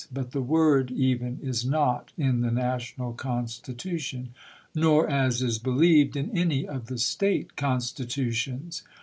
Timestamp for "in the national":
2.17-3.13